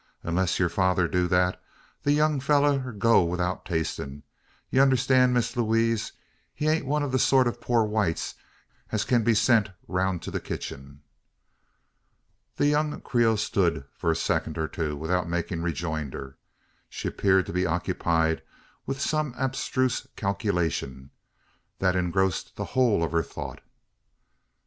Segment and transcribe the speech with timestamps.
[0.23, 1.61] Unless yur father do that,
[2.01, 4.23] the young fellur 'll go 'ithout tastin'.
[4.71, 6.13] You unnerstan, Miss Lewaze,
[6.55, 8.33] he ain't one o' thet sort o' poor whites
[8.91, 11.03] as kin be sent roun' to the kitchen."
[12.55, 16.35] The young Creole stood for a second or two, without making rejoinder.
[16.89, 18.41] She appeared to be occupied
[18.87, 21.11] with some abstruse calculation,
[21.77, 23.61] that engrossed the whole of her thoughts.